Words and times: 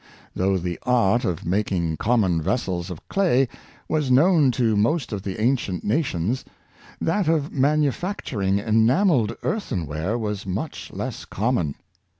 Though 0.35 0.57
the 0.57 0.79
art 0.81 1.25
of 1.25 1.45
making 1.45 1.97
common 1.97 2.41
vessels 2.41 2.89
of 2.89 3.07
clay 3.07 3.47
was 3.87 4.09
known 4.09 4.49
to 4.53 4.75
most 4.75 5.13
of 5.13 5.21
the 5.21 5.39
ancient 5.39 5.83
nations, 5.83 6.43
that 6.99 7.27
of 7.27 7.51
manufacturing 7.51 8.57
enamelled 8.57 9.37
earthenware 9.43 10.17
was 10.17 10.43
much 10.47 10.89
less 10.91 11.23
common. 11.23 11.75